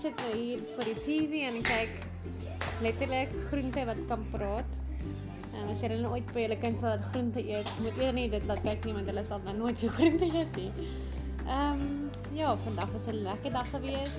[0.00, 1.90] sit nou hier voor die TV en kyk
[2.80, 4.78] letterlik groente wat kan praat.
[5.58, 8.28] En as jy hulle ooit by julle kind wil dat groente eet, moet jy nie
[8.32, 10.70] dit laat kyk nie want hulle sal dan nooit jou groente eet nie.
[11.44, 14.14] Ehm um, ja, vandag was 'n lekker dag gewees.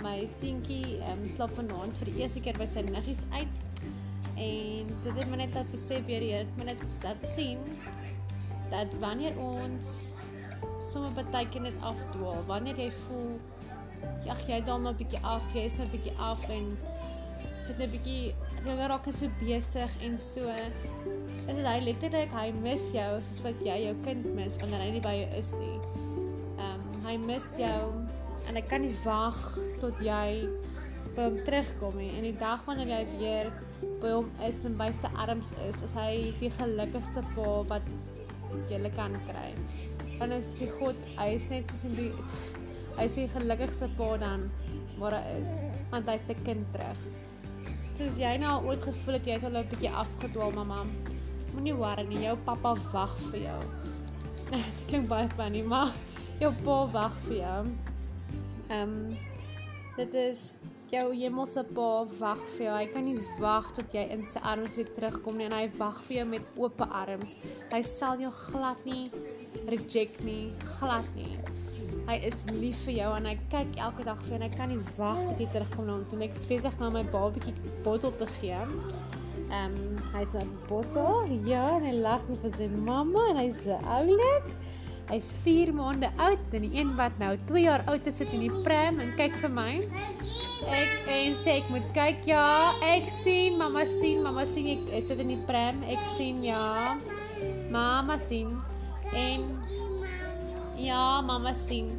[0.00, 3.60] My seentjie ehm um, slaap vanaand vir die eerste keer by sy niggies uit.
[4.40, 7.60] En dit het my net laat besef weer hier, my net laat sien
[8.70, 10.14] dat wanneer ons
[10.92, 13.36] sommer baie keer net afdwaal, wanneer jy voel
[14.30, 16.66] ag jy dan nou 'n bietjie af, jy is nou 'n bietjie af en
[17.68, 18.34] dit net 'n bietjie
[18.66, 23.40] jy raak net so besig en so is dit hy letterlik hy mis jou soos
[23.46, 25.78] wat jy jou kind mis wanneer hy nie by jou is nie.
[26.58, 27.82] Ehm um, hy mis jou
[28.48, 29.38] en hy kan nie wag
[29.80, 30.48] tot jy
[31.16, 32.10] by hom terugkom nie.
[32.18, 33.52] En die dag wanneer jy weer
[34.02, 36.10] by hom is en by sy arms is, is hy
[36.40, 37.86] die gelukkigste pa wat
[38.70, 39.50] jy kan kry.
[40.20, 42.10] Want as die God, hy is net soos in die
[42.96, 44.46] hy is die gelukkigste pa dan
[44.98, 45.60] waar hy is,
[45.92, 47.04] want hy het sy kind terug.
[47.98, 50.84] Soos jy nou al ooit gevoel het jy het al 'n bietjie afgedwaal, mamma.
[51.52, 53.60] Moenie worry nie, jou pappa wag vir jou.
[54.50, 55.92] Dit klink baie funny, maar
[56.40, 57.60] jou pa wag vir jou.
[58.70, 59.16] Ehm um,
[59.96, 60.56] dit is
[60.90, 61.88] jou hemelse pa
[62.18, 62.74] wag vir jou.
[62.76, 66.00] Hy kan nie wag tot jy in sy arms weer terugkom nie en hy wag
[66.06, 67.36] vir jou met oop arms.
[67.74, 69.10] Hy sal jou glad nie
[69.70, 71.36] reject nie, glad nie.
[72.10, 74.70] Hy is lief vir jou en hy kyk elke dag vir jou en hy kan
[74.72, 76.16] nie wag tot jy terugkom na hom toe.
[76.26, 77.52] Ek spesig na my babatjie
[77.84, 78.56] bottel te gee.
[78.58, 80.32] Ehm um, hy's
[80.66, 81.30] bottel.
[81.46, 83.60] Ja, en hy lag net vir sy mamma en hy's
[83.94, 84.48] oulik.
[85.12, 88.42] Hy's 4 maande oud en die een wat nou 2 jaar oud is sit in
[88.48, 89.68] die pram en kyk vir my.
[90.80, 92.26] Ek en sê ek moet kyk.
[92.32, 92.42] Ja,
[92.90, 95.78] ek sien, mamma sien, mamma sien ek sit in die pram.
[95.86, 96.98] Ek sien ja.
[97.70, 98.58] Mamma sien.
[99.14, 99.46] En
[100.84, 101.90] ja, mamma sien.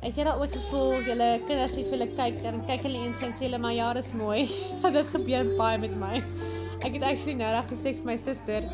[0.00, 3.24] Ek het al ooit gevoel julle kinders sê vir hulle kyk dan kyk hulle eens
[3.26, 4.46] en sê hulle maar ja, dis mooi.
[4.96, 6.22] dit gebeur baie met my.
[6.80, 8.70] Ek het actually nou reg gesê vir my suster.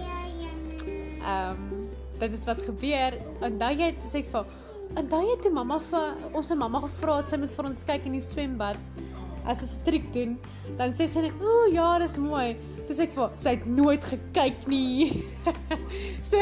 [1.24, 1.72] Ehm um,
[2.16, 4.46] dit is wat gebeur en dan jy het sê vir
[4.96, 7.84] en dan het toe mamma vir ons se mamma gevra het sy moet vir ons
[7.90, 8.78] kyk in die swembad
[9.44, 10.38] as 'n triek doen
[10.78, 12.56] dan sê sy net o ja dis mooi
[12.88, 15.22] dis ek vir sy het nooit gekyk nie
[16.30, 16.40] so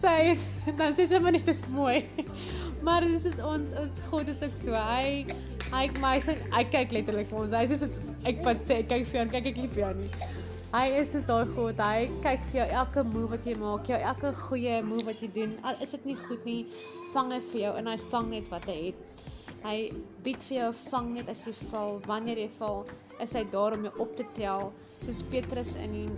[0.00, 0.46] sy is,
[0.78, 2.04] dan sê sy maar net dis mooi
[2.86, 5.24] maar dis is ons ons God is ook so hy
[5.72, 7.90] hy my sê hy kyk letterlik vir ons hy sê
[8.30, 10.32] ek wat sê ek kyk vir jou kyk ek nie vir jou nie
[10.74, 11.78] Hy is soos daai God.
[11.78, 15.28] Hy kyk vir jou elke move wat jy maak, jou elke goeie move wat jy
[15.36, 15.52] doen.
[15.62, 16.64] Al is dit nie goed nie,
[17.12, 19.28] vang hy vir jou en hy vang net wat hy het.
[19.62, 19.76] Hy
[20.24, 22.00] bied vir jou vang net as jy val.
[22.10, 22.82] Wanneer jy val,
[23.22, 24.72] is hy daar om jou op te tel,
[25.04, 26.08] soos Petrus in die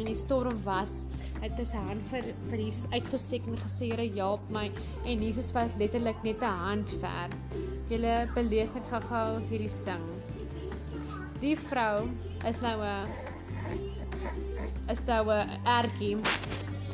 [0.00, 1.04] in die storm was.
[1.40, 4.70] Hy het sy hand vir vir Jesus uitgesteek en gesê, "Here, help my."
[5.04, 7.28] En Jesus was letterlik net 'n hand ver.
[7.88, 10.04] Julle beleef net gou-gou hierdie sing.
[11.40, 12.08] Die vrou
[12.46, 13.08] is nou 'n
[14.88, 16.16] is sou 'n ertjie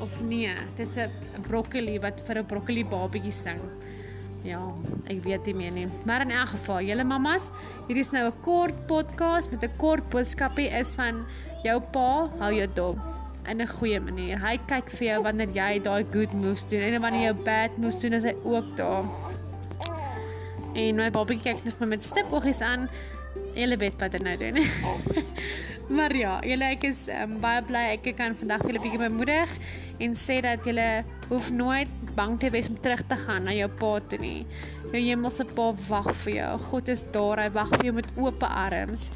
[0.00, 1.10] of nee, dis 'n
[1.42, 3.60] broccoli wat vir 'n broccoli babatjie sing.
[4.46, 4.60] Ja,
[5.10, 5.86] ek weet nie meer nie.
[6.06, 7.48] Maar in elk geval, julle mammas,
[7.88, 11.26] hier is nou 'n kort podcast met 'n kort boodskapie is van
[11.64, 12.98] jou pa hou jou dop
[13.48, 14.38] in 'n goeie manier.
[14.38, 18.00] Hy kyk vir jou wanneer jy daai good moves doen en wanneer jy bad moves
[18.00, 19.04] doen, is hy ook daar.
[20.74, 22.88] En my babatjie kyk net met stip oogies aan.
[23.54, 24.56] Julle weet wat hy nou doen.
[25.88, 29.52] Maar ja, julle ek is um, baie bly ek kan vandag vir julle bietjie bemoedig
[30.02, 33.68] en sê dat julle hoef nooit bang te wees om terug te gaan na jou
[33.80, 34.46] pa toe nie.
[34.92, 36.52] Jou hemelse pa wag vir jou.
[36.70, 39.10] God is daar, hy wag vir jou met oop arms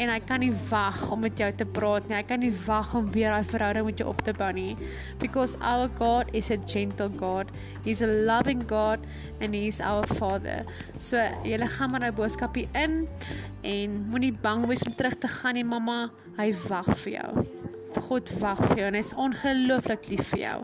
[0.00, 2.16] en hy kan nie wag om met jou te praat nie.
[2.16, 4.72] Hy kan nie wag om weer daai verhouding met jou op te bou nie.
[5.20, 7.52] Because our God is a gentle God.
[7.84, 9.04] He's a loving God
[9.40, 10.64] and he's our Father.
[10.96, 13.04] So, julle gaan maar nou boodskapie in
[13.68, 16.06] en moenie bang wees om terug te gaan nie, mamma.
[16.40, 17.46] Hy wag vir jou.
[18.08, 20.58] God wag vir jou en hy's ongelooflik lief vir jou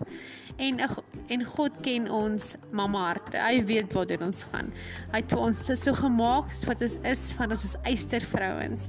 [0.59, 0.81] en
[1.29, 3.39] en God ken ons mamma harte.
[3.39, 4.71] Hy weet wat dit ons gaan.
[5.13, 8.89] Hy het vir ons so gemaak wat ons is van ons is eyster vrouens.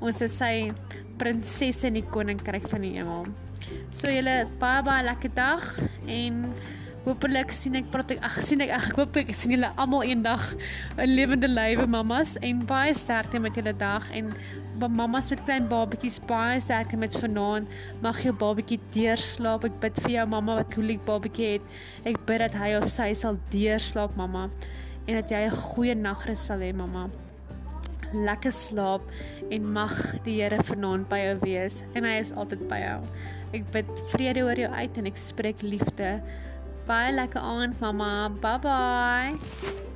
[0.00, 0.70] Ons is sy
[1.20, 3.26] prinsesse in die koninkryk van die hemel.
[3.92, 5.66] So julle baie baie lekker dag
[6.08, 6.44] en
[7.00, 10.42] Hoopelik sien ek praat ek ag sien ek ek hoop ek sien julle almal eendag
[11.00, 12.34] 'n lewende lywe mammas.
[12.44, 14.04] En baie sterkte met julle dag.
[14.12, 14.28] En
[14.76, 17.68] mammas met klein babatjies baie sterkte met vanaand.
[18.04, 19.64] Mag jou babatjie deurslaap.
[19.64, 21.64] Ek bid vir jou mamma wat koelik babatjie het.
[22.04, 24.50] Ek bid dat hy of sy sal deurslaap mamma.
[25.08, 27.08] En dat jy 'n goeie nagrus sal hê mamma.
[28.12, 29.00] Lekker slaap.
[29.50, 31.82] En mag die Here vanaand by jou wees.
[31.94, 33.00] En hy is altyd by jou.
[33.54, 36.20] Ek bid vrede oor jou uit en ek spreek liefde
[36.90, 38.12] Baie lekker aand mamma.
[38.42, 39.89] Bye bye.